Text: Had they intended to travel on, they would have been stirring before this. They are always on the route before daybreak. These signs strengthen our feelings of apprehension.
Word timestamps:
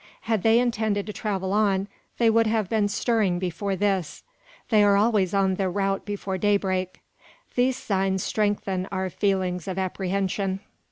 Had 0.21 0.41
they 0.41 0.57
intended 0.57 1.05
to 1.05 1.13
travel 1.13 1.53
on, 1.53 1.87
they 2.17 2.27
would 2.27 2.47
have 2.47 2.67
been 2.67 2.87
stirring 2.87 3.37
before 3.37 3.75
this. 3.75 4.23
They 4.69 4.83
are 4.83 4.97
always 4.97 5.31
on 5.31 5.53
the 5.57 5.69
route 5.69 6.05
before 6.07 6.39
daybreak. 6.39 7.01
These 7.53 7.77
signs 7.77 8.23
strengthen 8.23 8.87
our 8.87 9.11
feelings 9.11 9.67
of 9.67 9.77
apprehension. 9.77 10.61